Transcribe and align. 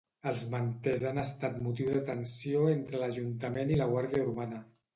Els 0.29 0.43
manters 0.53 1.05
han 1.09 1.21
estat 1.23 1.59
motiu 1.67 1.93
de 1.97 2.01
tensió 2.09 2.65
entre 2.73 3.05
l'Ajuntament 3.05 3.77
i 3.77 3.81
la 3.83 3.91
Guàrdia 3.95 4.27
Urbana. 4.29 4.67